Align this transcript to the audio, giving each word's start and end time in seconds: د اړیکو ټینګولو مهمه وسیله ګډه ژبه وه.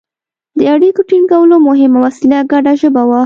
د 0.57 0.59
اړیکو 0.75 1.01
ټینګولو 1.09 1.55
مهمه 1.67 1.97
وسیله 2.05 2.37
ګډه 2.51 2.73
ژبه 2.81 3.03
وه. 3.09 3.19